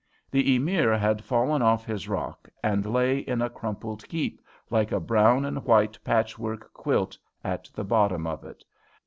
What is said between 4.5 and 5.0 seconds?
like a